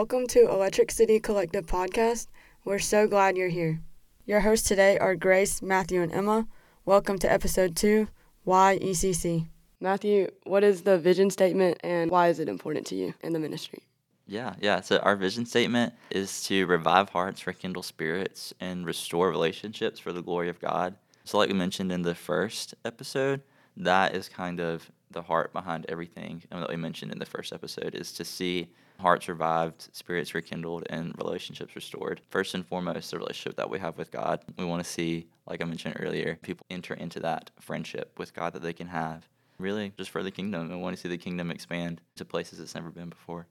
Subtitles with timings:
[0.00, 2.28] Welcome to Electric City Collective Podcast.
[2.64, 3.82] We're so glad you're here.
[4.24, 6.48] Your hosts today are Grace, Matthew, and Emma.
[6.86, 8.08] Welcome to episode two
[8.44, 9.48] Why ECC?
[9.78, 13.38] Matthew, what is the vision statement and why is it important to you in the
[13.38, 13.80] ministry?
[14.26, 14.80] Yeah, yeah.
[14.80, 20.22] So our vision statement is to revive hearts, rekindle spirits, and restore relationships for the
[20.22, 20.94] glory of God.
[21.24, 23.42] So, like we mentioned in the first episode,
[23.76, 27.94] that is kind of the heart behind everything that we mentioned in the first episode
[27.94, 32.20] is to see hearts revived, spirits rekindled, and relationships restored.
[32.28, 34.40] First and foremost, the relationship that we have with God.
[34.58, 38.52] We want to see, like I mentioned earlier, people enter into that friendship with God
[38.52, 39.26] that they can have.
[39.58, 40.68] Really, just for the kingdom.
[40.68, 43.46] We want to see the kingdom expand to places it's never been before.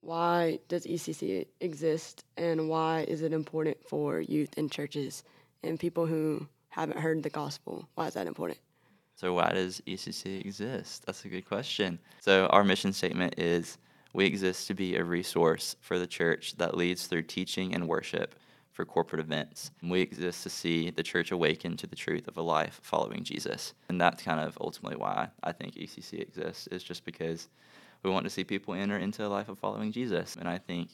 [0.00, 5.24] Why does ECC exist and why is it important for youth in churches
[5.62, 7.88] and people who haven't heard the gospel?
[7.94, 8.58] Why is that important?
[9.18, 11.04] So, why does ECC exist?
[11.04, 11.98] That's a good question.
[12.20, 13.76] So, our mission statement is
[14.12, 18.36] we exist to be a resource for the church that leads through teaching and worship
[18.70, 19.72] for corporate events.
[19.82, 23.74] We exist to see the church awaken to the truth of a life following Jesus.
[23.88, 27.48] And that's kind of ultimately why I think ECC exists, is just because
[28.04, 30.36] we want to see people enter into a life of following Jesus.
[30.36, 30.90] And I think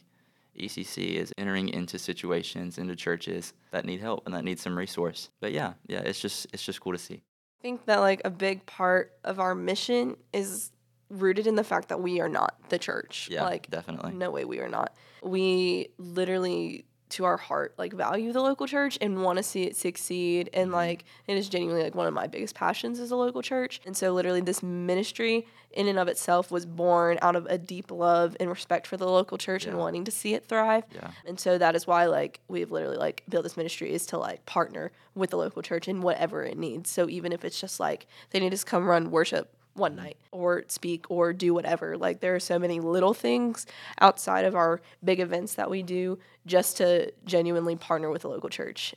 [0.59, 5.29] ECC is entering into situations, into churches that need help and that need some resource.
[5.43, 7.23] But yeah, yeah, it's just it's just cool to see.
[7.65, 10.71] I think that like a big part of our mission is
[11.09, 13.29] rooted in the fact that we are not the church.
[13.31, 14.13] Yeah, like definitely.
[14.13, 14.95] No way we are not.
[15.23, 19.77] We literally to our heart like value the local church and want to see it
[19.77, 20.75] succeed and Mm-hmm.
[20.77, 23.97] like it is genuinely like one of my biggest passions is a local church and
[23.97, 28.37] so literally this ministry in and of itself was born out of a deep love
[28.41, 31.11] and respect for the local church and wanting to see it thrive Yeah.
[31.27, 34.45] and so that is why like we've literally like built this ministry is to like
[34.47, 38.07] partner with the local church in whatever it needs so even if it's just like
[38.31, 40.05] they need to come run worship one mm-hmm.
[40.05, 41.97] night or speak or do whatever.
[41.97, 43.67] Like there are so many little things
[44.01, 48.49] outside of our big events that we do just to genuinely partner with the local
[48.49, 48.95] church.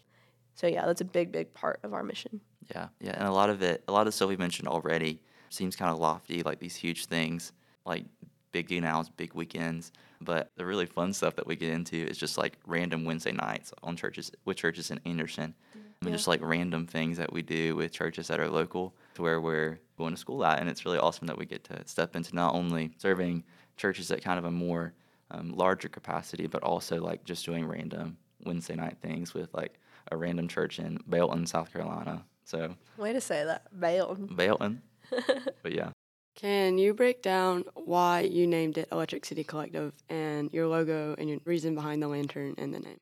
[0.55, 2.41] So yeah, that's a big, big part of our mission.
[2.71, 5.75] Yeah, yeah, and a lot of it, a lot of stuff we mentioned already seems
[5.75, 7.53] kind of lofty, like these huge things,
[7.85, 8.05] like
[8.51, 9.91] big gals, big weekends.
[10.19, 13.71] But the really fun stuff that we get into is just like random Wednesday nights
[13.83, 15.86] on churches with churches in Anderson, mm-hmm.
[16.01, 16.15] And Yeah.
[16.15, 19.79] just like random things that we do with churches that are local to where we're
[19.97, 22.53] going to school at, and it's really awesome that we get to step into not
[22.53, 23.43] only serving
[23.77, 24.93] churches at kind of a more
[25.31, 29.79] um, larger capacity, but also like just doing random Wednesday night things with like
[30.11, 32.23] a random church in Belton, South Carolina.
[32.45, 34.15] So Way to say that, bail.
[34.15, 34.81] Belton.
[35.63, 35.89] but yeah.
[36.35, 41.27] Can you break down why you named it Electric City Collective and your logo and
[41.27, 42.97] your reason behind the lantern and the name?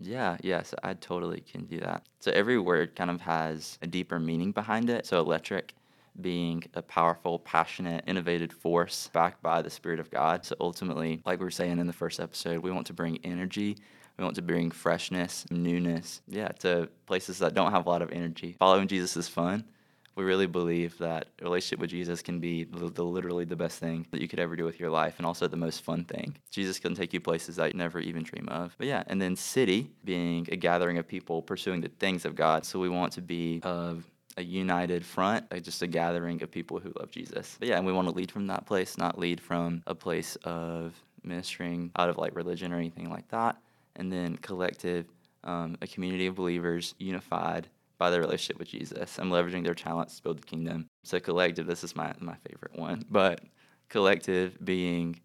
[0.00, 2.06] Yeah, yes, I totally can do that.
[2.20, 5.06] So every word kind of has a deeper meaning behind it.
[5.06, 5.74] So electric
[6.20, 10.44] being a powerful, passionate, innovative force backed by the Spirit of God.
[10.44, 13.76] So ultimately, like we were saying in the first episode, we want to bring energy.
[14.16, 18.10] We want to bring freshness, newness, yeah, to places that don't have a lot of
[18.10, 18.56] energy.
[18.58, 19.64] Following Jesus is fun.
[20.18, 24.04] We really believe that relationship with Jesus can be the, the literally the best thing
[24.10, 26.36] that you could ever do with your life and also the most fun thing.
[26.50, 28.74] Jesus can take you places that you never even dream of.
[28.78, 32.66] But yeah, and then city being a gathering of people pursuing the things of God.
[32.66, 36.92] So we want to be of a united front, just a gathering of people who
[36.98, 37.56] love Jesus.
[37.60, 40.34] But yeah, and we want to lead from that place, not lead from a place
[40.42, 43.56] of ministering out of like religion or anything like that.
[43.94, 45.06] And then collective,
[45.44, 47.68] um, a community of believers unified
[47.98, 50.86] by their relationship with Jesus I'm leveraging their talents to build the kingdom.
[51.04, 53.40] So collective, this is my my favorite one, but
[53.88, 55.20] collective being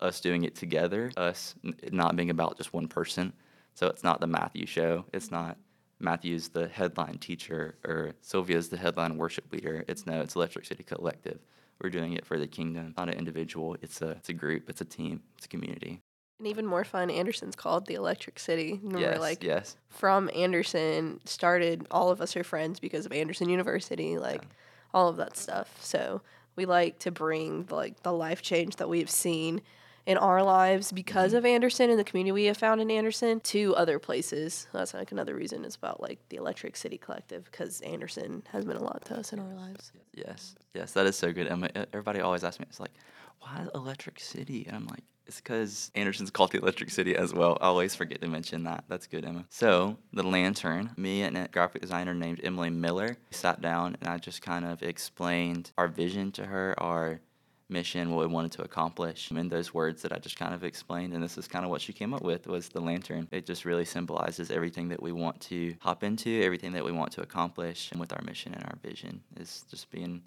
[0.00, 1.54] us doing it together, us
[1.90, 3.32] not being about just one person.
[3.74, 5.04] So it's not the Matthew show.
[5.12, 5.56] It's not
[5.98, 9.84] Matthew's the headline teacher or Sylvia's the headline worship leader.
[9.88, 11.38] It's no, it's Electric City Collective.
[11.80, 13.76] We're doing it for the kingdom, not an individual.
[13.82, 16.00] It's a it's a group, it's a team, it's a community.
[16.38, 18.80] And even more fun, Anderson's called the Electric City.
[18.82, 19.76] And yes, we're like yes.
[19.88, 24.44] from Anderson, started all of us are friends because of Anderson University, like
[24.92, 25.82] all of that stuff.
[25.82, 26.20] So
[26.54, 29.62] we like to bring like the life change that we've seen
[30.06, 31.38] in our lives because mm-hmm.
[31.38, 34.68] of Anderson and the community we have found in Anderson to other places.
[34.72, 38.80] That's like another reason it's about like the Electric City Collective because Anderson has meant
[38.80, 39.92] a lot to us in our lives.
[40.14, 41.46] Yes, yes, that is so good.
[41.46, 42.94] E- everybody always asks me, it's like,
[43.40, 44.64] why Electric City?
[44.66, 47.58] And I'm like, it's because Anderson's called the Electric City as well.
[47.60, 48.84] I always forget to mention that.
[48.88, 49.44] That's good, Emma.
[49.50, 54.18] So, the lantern, me and a graphic designer named Emily Miller sat down and I
[54.18, 57.20] just kind of explained our vision to her, our
[57.68, 61.12] mission, what we wanted to accomplish in those words that I just kind of explained.
[61.12, 63.26] And this is kind of what she came up with was the lantern.
[63.32, 67.12] It just really symbolizes everything that we want to hop into, everything that we want
[67.12, 70.22] to accomplish and with our mission and our vision is just being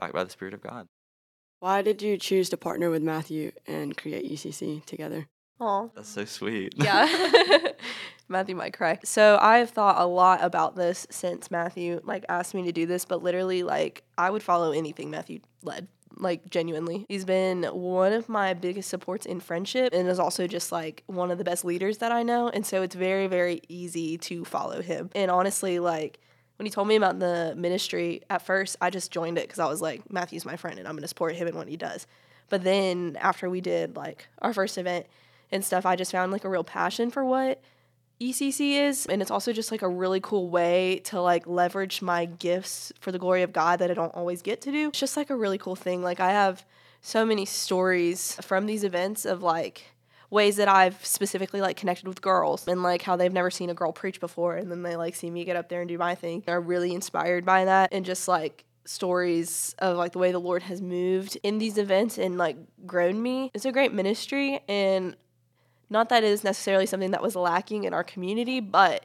[0.00, 0.86] backed by the Spirit of God.
[1.62, 5.28] Why did you choose to partner with Matthew and create ECC together?
[5.60, 5.90] Aw.
[5.94, 6.74] That's so sweet.
[6.76, 7.06] Yeah.
[8.28, 8.98] Matthew might cry.
[9.04, 13.04] So I've thought a lot about this since Matthew like asked me to do this,
[13.04, 15.86] but literally like I would follow anything Matthew led.
[16.16, 17.06] Like genuinely.
[17.08, 21.30] He's been one of my biggest supports in friendship and is also just like one
[21.30, 22.48] of the best leaders that I know.
[22.48, 25.10] And so it's very, very easy to follow him.
[25.14, 26.18] And honestly, like
[26.62, 29.66] when he told me about the ministry at first, I just joined it because I
[29.66, 32.06] was like, Matthew's my friend and I'm gonna support him in what he does.
[32.50, 35.06] But then after we did like our first event
[35.50, 37.60] and stuff, I just found like a real passion for what
[38.20, 39.06] ECC is.
[39.06, 43.10] And it's also just like a really cool way to like leverage my gifts for
[43.10, 44.90] the glory of God that I don't always get to do.
[44.90, 46.00] It's just like a really cool thing.
[46.00, 46.64] Like I have
[47.00, 49.91] so many stories from these events of like
[50.32, 53.74] ways that I've specifically like connected with girls and like how they've never seen a
[53.74, 56.14] girl preach before and then they like see me get up there and do my
[56.14, 56.42] thing.
[56.46, 60.62] They're really inspired by that and just like stories of like the way the Lord
[60.62, 62.56] has moved in these events and like
[62.86, 63.50] grown me.
[63.52, 65.14] It's a great ministry and
[65.90, 69.04] not that it is necessarily something that was lacking in our community, but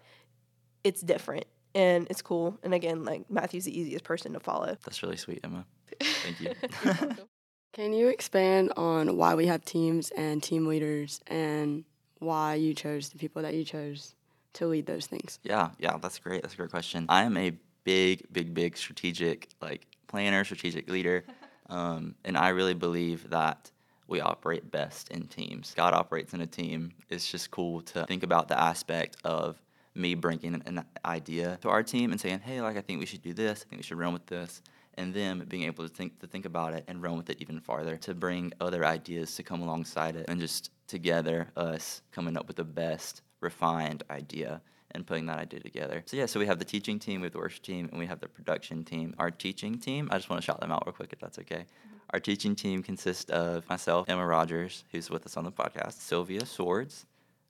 [0.86, 1.46] it's different
[1.76, 2.58] and it's cool.
[2.64, 4.78] And again, like Matthew's the easiest person to follow.
[4.86, 5.66] That's really sweet, Emma.
[6.02, 7.16] Thank you.
[7.78, 11.84] Can you expand on why we have teams and team leaders and
[12.18, 14.16] why you chose the people that you chose
[14.54, 15.38] to lead those things?
[15.44, 16.42] Yeah, yeah, that's great.
[16.42, 17.06] That's a great question.
[17.08, 17.52] I am a
[17.84, 21.24] big, big, big strategic like planner, strategic leader,
[21.70, 23.70] um, and I really believe that
[24.08, 25.76] we operate best in teams.
[25.78, 26.94] God operates in a team.
[27.10, 29.62] It's just cool to think about the aspect of
[29.94, 33.06] me bringing an, an idea to our team and saying, "Hey, like I think we
[33.06, 33.64] should do this.
[33.64, 34.64] I think we should run with this."
[34.98, 37.60] And them being able to think to think about it and run with it even
[37.60, 42.48] farther, to bring other ideas to come alongside it, and just together us coming up
[42.48, 44.62] with the best refined idea
[44.92, 46.02] and putting that idea together.
[46.06, 48.08] So yeah, so we have the teaching team, we have the worship team, and we
[48.08, 49.14] have the production team.
[49.20, 51.66] Our teaching team, I just want to shout them out real quick if that's okay.
[51.66, 51.98] Mm-hmm.
[52.12, 56.46] Our teaching team consists of myself, Emma Rogers, who's with us on the podcast, Sylvia
[56.46, 57.06] Swords,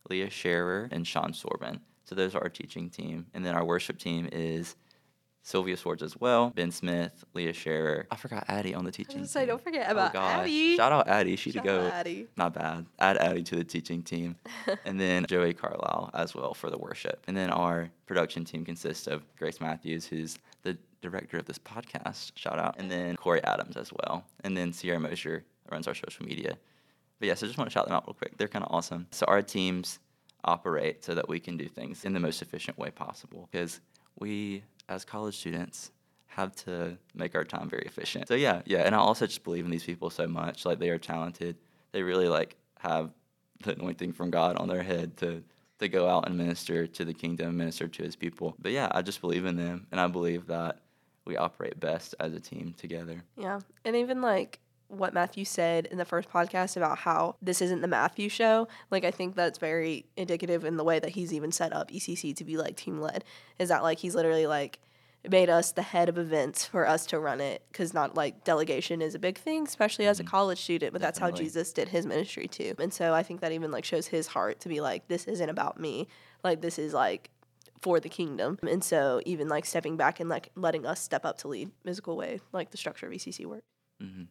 [0.10, 1.80] Leah Scherer, and Sean Sorbin.
[2.06, 3.28] So those are our teaching team.
[3.34, 4.76] And then our worship team is
[5.48, 8.06] Sylvia Swords as well, Ben Smith, Leah Scherer.
[8.12, 9.48] I forgot Addie on the teaching So team.
[9.48, 10.40] don't forget Oh about gosh.
[10.42, 10.76] Addie.
[10.76, 11.38] Shout out Addie.
[11.38, 11.88] She to go.
[11.88, 12.28] Addie.
[12.36, 12.86] Not bad.
[13.00, 14.36] Add Addie to the teaching team.
[14.86, 17.24] and then Joey Carlisle as well for the worship.
[17.30, 22.34] And then our production team consists of Grace Matthews, who's the director of this podcast.
[22.36, 22.76] Shout out.
[22.78, 24.26] And then Corey Adams as well.
[24.44, 26.58] And then Sierra Mosher runs our social media.
[27.20, 28.38] But yeah, so just want to shout them out real quick.
[28.38, 29.08] They're kind of awesome.
[29.12, 30.00] So our teams
[30.44, 33.80] operate so that we can do things in the most efficient way possible because
[34.20, 35.92] we, as college students,
[36.28, 38.28] have to make our time very efficient.
[38.28, 40.66] So yeah, yeah, and I also just believe in these people so much.
[40.66, 41.58] Like they are talented.
[41.92, 43.12] They really like have
[43.64, 45.44] the anointing from God on their head to
[45.80, 48.56] to go out and minister to the kingdom, minister to His people.
[48.60, 50.80] But yeah, I just believe in them, and I believe that
[51.28, 53.24] we operate best as a team together.
[53.36, 53.60] Yeah.
[53.84, 57.88] And even like what Matthew said in the first podcast about how this isn't the
[57.88, 61.74] Matthew show, like I think that's very indicative in the way that he's even set
[61.74, 63.24] up ECC to be like team led.
[63.60, 64.80] Is that like he's literally like
[65.30, 69.02] made us the head of events for us to run it because not like delegation
[69.02, 72.06] is a big thing especially as a college student but that's how jesus did his
[72.06, 72.74] ministry too.
[72.80, 75.50] And so i think that even like shows his heart to be like this isn't
[75.50, 76.08] about me
[76.44, 77.30] like this is like
[77.82, 78.58] for the kingdom.
[78.68, 82.00] And so even like stepping back and like letting us step up to lead is
[82.00, 83.64] a cool way like the structure of ecc work.
[84.00, 84.24] Hmm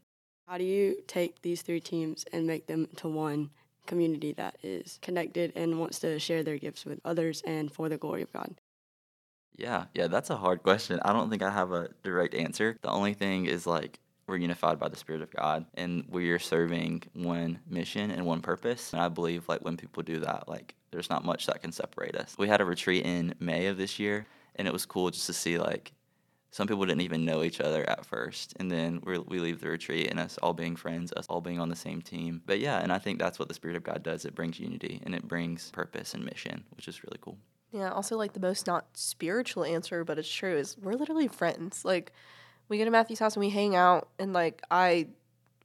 [0.46, 3.50] How do you take these three teams and make them to one
[3.86, 7.96] community that is connected and wants to share their gifts with others and for the
[7.96, 8.54] glory of God?
[9.56, 11.00] Yeah, yeah, that's a hard question.
[11.04, 12.78] I don't think I have a direct answer.
[12.80, 13.98] The only thing is like
[14.28, 18.92] we're unified by the Spirit of God and we're serving one mission and one purpose.
[18.92, 22.14] And I believe like when people do that, like there's not much that can separate
[22.14, 22.36] us.
[22.38, 25.32] We had a retreat in May of this year and it was cool just to
[25.32, 25.92] see like
[26.50, 30.08] some people didn't even know each other at first and then we leave the retreat
[30.10, 32.42] and us all being friends us all being on the same team.
[32.46, 34.24] But yeah and i think that's what the spirit of god does.
[34.24, 37.38] It brings unity and it brings purpose and mission which is really cool.
[37.72, 41.84] Yeah, also like the most not spiritual answer, but it's true is we're literally friends.
[41.84, 42.12] Like
[42.68, 45.08] we go to Matthew's house and we hang out and like I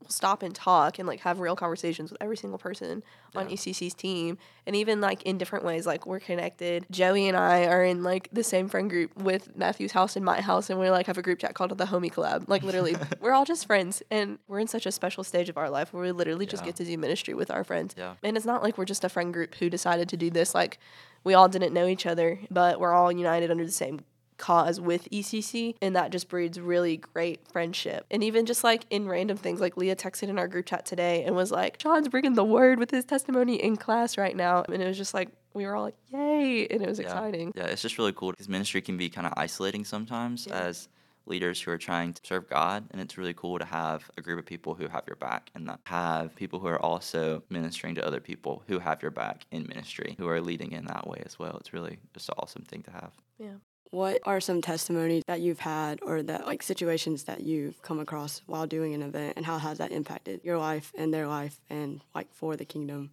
[0.01, 3.03] will stop and talk and like have real conversations with every single person
[3.36, 3.55] on Yeah.
[3.55, 6.86] ECC's team and even like in different ways like we're connected.
[6.91, 10.41] Joey and I are in like the same friend group with Matthew's house and my
[10.41, 12.46] house and we like have a group chat called the Homie Collab.
[12.48, 15.70] Like literally we're all just friends and we're in such a special stage of our
[15.70, 17.96] life where we literally just get to do ministry with our friends.
[17.98, 18.15] Yeah.
[18.24, 20.53] And it's not like we're just a friend group who decided to do this.
[20.55, 20.79] Like
[21.24, 24.01] we all didn't know each other, but we're all united under the same
[24.41, 28.05] cause with ECC, and that just breeds really great friendship.
[28.12, 31.24] And even just like in random things, like Leah texted in our group chat today
[31.24, 34.81] and was like, "John's bringing the word with his testimony in class right now," and
[34.81, 37.05] it was just like we were all like, "Yay!" and it was Yeah.
[37.05, 37.53] exciting.
[37.55, 40.60] Yeah, it's just really cool because ministry can be kind of isolating sometimes Yeah.
[40.60, 40.89] as
[41.27, 42.88] leaders who are trying to serve God.
[42.91, 45.69] And it's really cool to have a group of people who have your back and
[45.69, 49.67] that have people who are also ministering to other people who have your back in
[49.67, 51.57] ministry, who are leading in that way as well.
[51.60, 53.12] It's really just an awesome thing to have.
[53.38, 53.53] Yeah.
[53.91, 58.41] What are some testimonies that you've had or that like situations that you've come across
[58.45, 62.01] while doing an event and how has that impacted your life and their life and
[62.15, 63.12] like for the kingdom?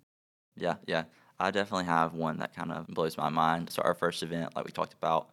[0.56, 1.04] Yeah, yeah.
[1.40, 3.70] I definitely have one that kind of blows my mind.
[3.70, 5.30] So our first event, like we talked about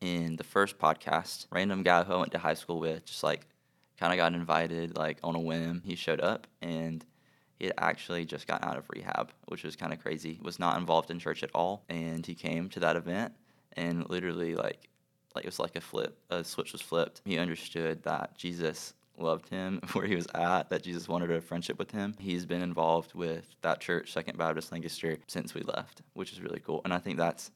[0.00, 3.46] in the first podcast, random guy who I went to high school with just like
[4.00, 5.80] kind of got invited like on a whim.
[5.84, 7.04] He showed up and
[7.54, 10.40] he had actually just gotten out of rehab, which was kind of crazy.
[10.42, 13.32] Was not involved in church at all, and he came to that event
[13.78, 14.88] and literally like
[15.34, 17.22] like it was like a flip a switch was flipped.
[17.24, 21.78] He understood that jesus loved him where he was at that jesus wanted a friendship
[21.78, 22.14] with him.
[22.18, 26.60] He's been involved with that church second baptist lancaster since we left which is really
[26.60, 26.82] cool.
[26.84, 27.50] And i think that's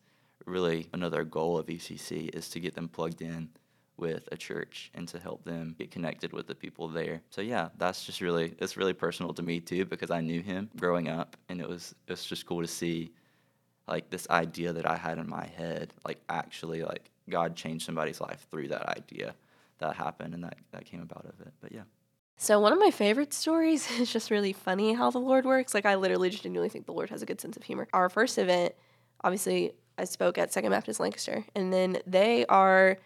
[0.47, 3.49] really another goal of ecc is to get them plugged in
[3.97, 7.23] with a church and to help them get connected with the people there.
[7.31, 10.71] So yeah, that's just really it's really personal to me too because I knew him
[10.76, 13.12] growing up and it was it's just cool to see
[13.89, 18.21] like this idea that I had in my head, like actually like God changed somebody's
[18.21, 19.35] life through that idea
[19.79, 21.53] that happened and that, that came about of it.
[21.61, 21.83] But yeah.
[22.37, 25.75] So one of my favorite stories is just really funny how the Lord works.
[25.75, 27.89] Like I literally just genuinely think the Lord has a good sense of humor.
[27.93, 28.75] Our first event,
[29.23, 32.99] obviously I spoke at Second Baptist Lancaster, and then they are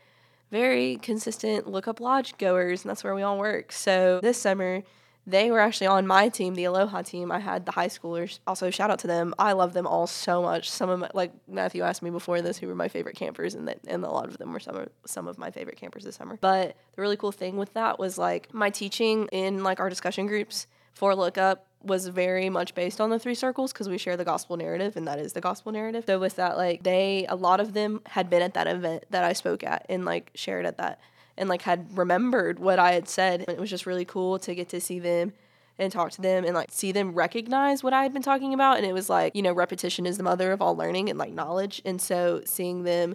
[0.51, 3.73] very consistent look up lodge goers, and that's where we all work.
[3.73, 4.83] So this summer
[5.27, 7.33] they were actually on my team, the Aloha team.
[7.33, 8.39] I had the high schoolers.
[8.47, 9.35] Also, shout out to them.
[9.39, 10.71] I love them all so much.
[10.71, 13.67] Some of my, like Matthew asked me before this, who were my favorite campers, and
[13.67, 16.15] that, and a lot of them were some of some of my favorite campers this
[16.15, 16.39] summer.
[16.41, 20.27] But the really cool thing with that was like my teaching in like our discussion
[20.27, 24.25] groups for lookup was very much based on the three circles because we share the
[24.25, 26.05] gospel narrative and that is the gospel narrative.
[26.07, 29.25] So with that, like they a lot of them had been at that event that
[29.25, 31.01] I spoke at and like shared at that
[31.39, 33.45] and like had remembered what I had said.
[33.47, 35.33] And It was just really cool to get to see them
[35.79, 38.79] and talk to them and like see them recognize what I had been talking about.
[38.79, 41.33] And it was like, you know, repetition is the mother of all learning and like
[41.33, 41.83] knowledge.
[41.85, 43.15] And so seeing them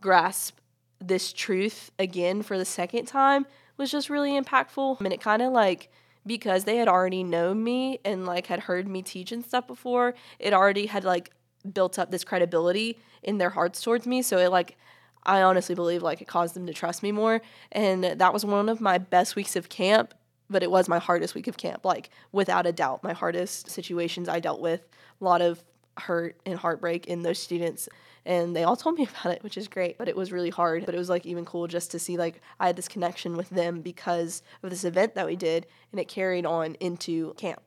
[0.00, 0.58] grasp
[1.00, 5.00] this truth again for the second time was just really impactful.
[5.00, 5.90] And it kind of like,
[6.26, 10.14] because they had already known me and like had heard me teach and stuff before,
[10.38, 11.30] it already had like
[11.72, 14.22] built up this credibility in their hearts towards me.
[14.22, 14.76] So it like
[15.24, 17.40] I honestly believe like it caused them to trust me more.
[17.70, 20.14] And that was one of my best weeks of camp,
[20.50, 21.84] but it was my hardest week of camp.
[21.84, 24.82] Like without a doubt, my hardest situations I dealt with,
[25.20, 25.62] a lot of
[25.98, 27.88] hurt and heartbreak in those students
[28.24, 30.86] and they all told me about it which is great but it was really hard
[30.86, 33.50] but it was like even cool just to see like i had this connection with
[33.50, 37.60] them because of this event that we did and it carried on into camp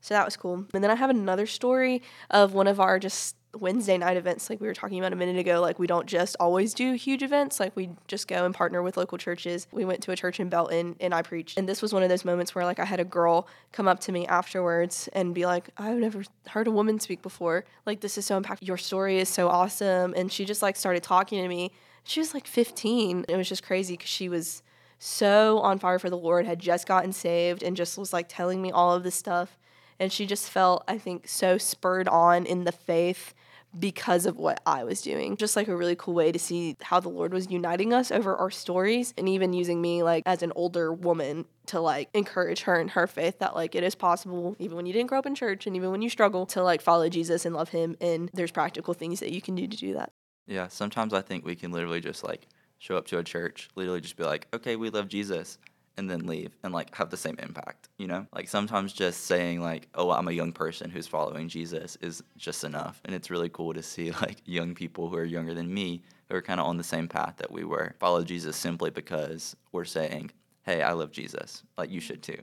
[0.00, 3.36] so that was cool and then i have another story of one of our just
[3.54, 6.36] Wednesday night events, like we were talking about a minute ago, like we don't just
[6.38, 7.58] always do huge events.
[7.58, 9.66] Like we just go and partner with local churches.
[9.72, 11.58] We went to a church in Belton and I preached.
[11.58, 14.00] And this was one of those moments where like I had a girl come up
[14.00, 17.64] to me afterwards and be like, I've never heard a woman speak before.
[17.86, 18.66] Like this is so impactful.
[18.66, 20.14] Your story is so awesome.
[20.14, 21.72] And she just like started talking to me.
[22.04, 23.24] She was like 15.
[23.28, 24.62] It was just crazy because she was
[24.98, 28.60] so on fire for the Lord, had just gotten saved, and just was like telling
[28.60, 29.56] me all of this stuff
[29.98, 33.34] and she just felt i think so spurred on in the faith
[33.78, 35.36] because of what I was doing.
[35.36, 38.36] Just like a really cool way to see how the Lord was uniting us over
[38.36, 42.80] our stories and even using me like as an older woman to like encourage her
[42.80, 45.34] in her faith that like it is possible even when you didn't grow up in
[45.34, 48.50] church and even when you struggle to like follow Jesus and love him and there's
[48.50, 50.12] practical things that you can do to do that.
[50.46, 52.46] Yeah, sometimes I think we can literally just like
[52.78, 55.58] show up to a church, literally just be like, "Okay, we love Jesus."
[55.98, 58.26] And then leave and like have the same impact, you know?
[58.32, 62.64] Like sometimes just saying like, "Oh, I'm a young person who's following Jesus" is just
[62.64, 63.02] enough.
[63.04, 66.36] And it's really cool to see like young people who are younger than me who
[66.36, 67.94] are kind of on the same path that we were.
[67.98, 70.30] Follow Jesus simply because we're saying,
[70.62, 71.64] "Hey, I love Jesus.
[71.76, 72.42] Like you should too."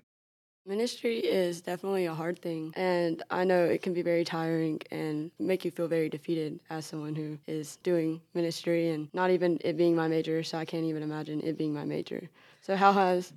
[0.67, 5.29] Ministry is definitely a hard thing, and I know it can be very tiring and
[5.37, 9.77] make you feel very defeated as someone who is doing ministry and not even it
[9.77, 12.27] being my major, so I can't even imagine it being my major.
[12.61, 13.31] So, how has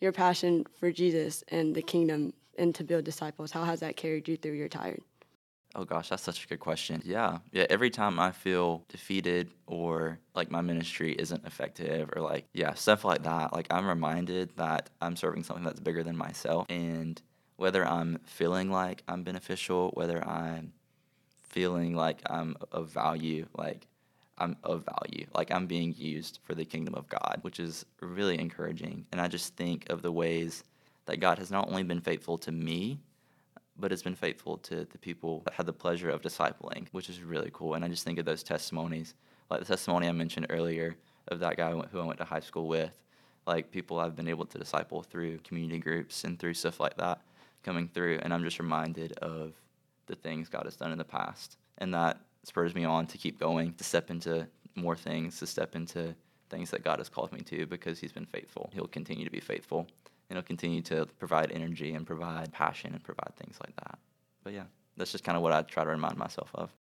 [0.00, 4.26] your passion for Jesus and the kingdom and to build disciples, how has that carried
[4.26, 5.02] you through your tired?
[5.74, 7.00] Oh gosh, that's such a good question.
[7.04, 7.38] Yeah.
[7.50, 7.66] Yeah.
[7.70, 13.04] Every time I feel defeated or like my ministry isn't effective or like, yeah, stuff
[13.04, 16.66] like that, like I'm reminded that I'm serving something that's bigger than myself.
[16.68, 17.20] And
[17.56, 20.74] whether I'm feeling like I'm beneficial, whether I'm
[21.42, 23.86] feeling like I'm of value, like
[24.36, 28.38] I'm of value, like I'm being used for the kingdom of God, which is really
[28.38, 29.06] encouraging.
[29.10, 30.64] And I just think of the ways
[31.06, 32.98] that God has not only been faithful to me,
[33.76, 37.22] but has been faithful to the people that had the pleasure of discipling, which is
[37.22, 37.74] really cool.
[37.74, 39.14] And I just think of those testimonies,
[39.50, 40.96] like the testimony I mentioned earlier
[41.28, 42.96] of that guy who I went to high school with,
[43.46, 47.20] like people I've been able to disciple through community groups and through stuff like that
[47.62, 48.20] coming through.
[48.22, 49.54] And I'm just reminded of
[50.06, 51.56] the things God has done in the past.
[51.78, 55.74] And that spurs me on to keep going, to step into more things, to step
[55.74, 56.14] into
[56.50, 58.70] things that God has called me to because He's been faithful.
[58.74, 59.88] He'll continue to be faithful
[60.32, 63.98] He'll continue to provide energy and provide passion and provide things like that.
[64.42, 64.64] But yeah,
[64.96, 66.72] that's just kind of what I try to remind myself of.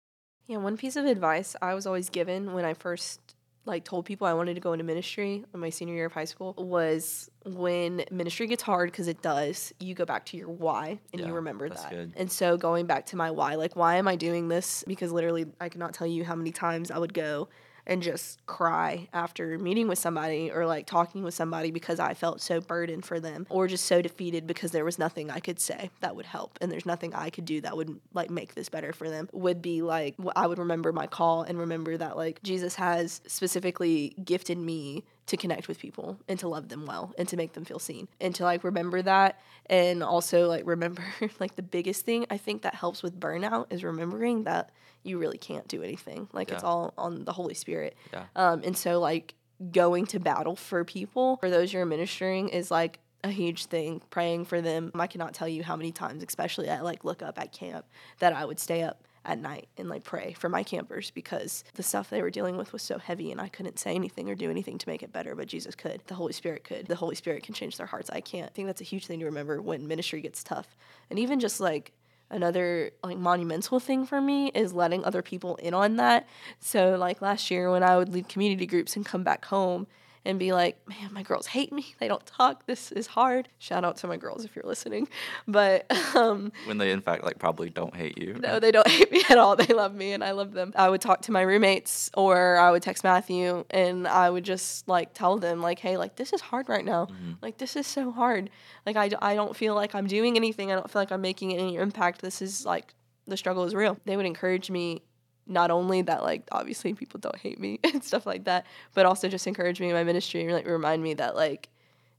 [0.47, 3.21] Yeah, one piece of advice I was always given when I first
[3.66, 6.25] like told people I wanted to go into ministry in my senior year of high
[6.25, 10.99] school was when ministry gets hard because it does, you go back to your why
[11.12, 11.90] and Yeah, you remember that.
[11.90, 12.12] good.
[12.16, 14.83] And so going back to my why, like why am I doing this?
[14.87, 17.49] Because literally I cannot tell you how many times I would go
[17.90, 22.40] and just cry after meeting with somebody or like talking with somebody because I felt
[22.40, 25.90] so burdened for them or just so defeated because there was nothing I could say
[25.99, 28.92] that would help and there's nothing I could do that would like make this better
[28.92, 32.76] for them would be like I would remember my call and remember that like Jesus
[32.76, 37.37] has specifically gifted me to connect with people and to love them well and to
[37.37, 41.02] make them feel seen and to like remember that and also like remember
[41.40, 44.70] like the biggest thing I think that helps with burnout is remembering that
[45.02, 48.25] you really can't do anything like it's all on the Holy Spirit Yeah.
[48.37, 49.34] um, and so like
[49.72, 54.00] going to battle for people, for those you're ministering, is like a huge thing.
[54.08, 54.90] Praying for them.
[54.94, 57.84] I cannot tell you how many times, especially I like look up at camp,
[58.20, 61.82] that I would stay up at night and like pray for my campers because the
[61.82, 64.50] stuff they were dealing with was so heavy and I couldn't say anything or do
[64.50, 66.00] anything to make it better, but Jesus could.
[66.06, 66.86] The Holy Spirit could.
[66.86, 68.10] The Holy Spirit can change their hearts.
[68.10, 68.46] I can't.
[68.46, 70.76] I think that's a huge thing to remember when ministry gets tough.
[71.10, 71.92] And even just like
[72.30, 76.26] another like monumental thing for me is letting other people in on that.
[76.58, 79.86] So like last year when I would lead community groups and come back home
[80.24, 81.94] and be like, man, my girls hate me.
[81.98, 82.66] They don't talk.
[82.66, 83.48] This is hard.
[83.58, 85.08] Shout out to my girls if you're listening.
[85.48, 88.34] But um, When they, in fact, like probably don't hate you.
[88.34, 89.56] no, they don't hate me at all.
[89.56, 90.72] They love me and I love them.
[90.76, 94.87] I would talk to my roommates or I would text Matthew and I would just
[94.88, 97.09] like tell them like, "Hey, like this is hard right now.
[97.40, 98.50] Like this is so hard.
[98.85, 100.70] Like I, I don't feel like I'm doing anything.
[100.70, 102.20] I don't feel like I'm making any impact.
[102.20, 102.94] This is like
[103.26, 105.02] the struggle is real." They would encourage me
[105.50, 109.28] not only that like obviously people don't hate me and stuff like that, but also
[109.28, 111.68] just encourage me in my ministry and like remind me that like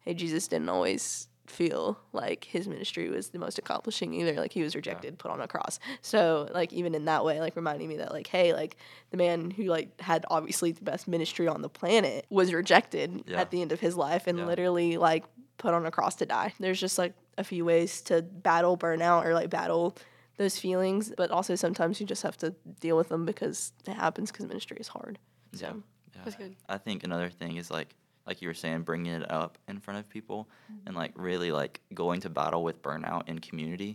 [0.03, 4.33] hey, Jesus didn't always feel like his ministry was the most accomplishing either.
[4.33, 5.79] Like he was rejected, put on a cross.
[6.01, 8.77] So like even in that way, like reminding me that like, hey, like
[9.11, 13.41] the man who like had obviously the best ministry on the planet was rejected Yeah.
[13.41, 14.45] at the end of his life and Yeah.
[14.45, 15.23] literally like
[15.57, 16.53] put on a cross to die.
[16.59, 19.95] There's just like a few ways to battle burnout or like battle
[20.41, 22.49] those feelings, but also sometimes you just have to
[22.79, 25.19] deal with them because it happens because ministry is hard.
[25.53, 25.73] So Yeah.
[26.15, 26.21] yeah.
[26.23, 26.55] that's good.
[26.75, 27.95] I think another thing is like
[28.27, 30.39] like you were saying, bringing it up in front of people
[30.71, 30.87] Mm-hmm.
[30.87, 33.91] and like really like going to battle with burnout in community,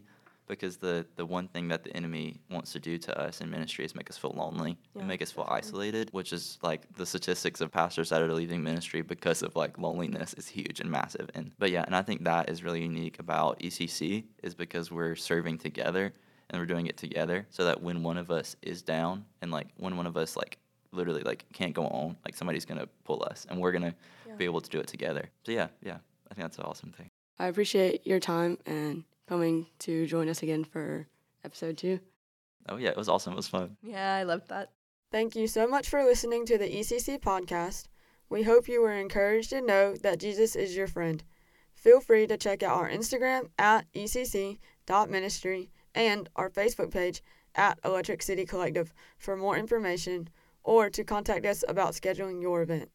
[0.53, 3.85] because the the one thing that the enemy wants to do to us in ministry
[3.85, 5.69] is make us feel lonely Yeah, and make us feel definitely.
[5.69, 9.73] isolated, which is like the statistics of pastors that are leaving ministry because of like
[9.87, 11.29] loneliness is huge and massive.
[11.37, 15.17] And but yeah, and I think that is really unique about ECC is because we're
[15.31, 16.05] serving together
[16.51, 19.69] and we're doing it together, so that when one of us is down and like
[19.77, 20.59] when one of us like
[20.93, 23.95] literally like can't go on like somebody's gonna pull us and we're gonna
[24.27, 24.35] Yeah.
[24.37, 25.99] be able to do it together so yeah yeah
[26.31, 30.43] i think that's an awesome thing I appreciate your time and coming to join us
[30.43, 31.07] again for
[31.45, 32.01] episode two.
[32.69, 34.71] oh yeah it was awesome it was fun Yeah, I loved that.
[35.13, 37.89] Thank you so much for listening to the ECC podcast.
[38.31, 41.23] We hope you were encouraged to know that Jesus is your friend.
[41.75, 47.23] Feel free to check out our Instagram at ecc.ministry and our Facebook page
[47.57, 50.29] at Electric City Collective for more information
[50.63, 52.91] or to contact us about scheduling your event.